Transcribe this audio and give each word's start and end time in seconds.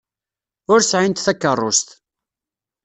Ur 0.71 0.79
sɛint 0.89 1.23
takeṛṛust. 1.25 1.87